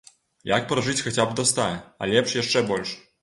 Як 0.51 0.63
пражыць 0.71 1.03
хаця 1.07 1.25
б 1.27 1.37
да 1.39 1.45
ста, 1.51 1.67
а 2.01 2.09
лепш 2.13 2.35
яшчэ 2.41 2.67
больш? 2.73 2.99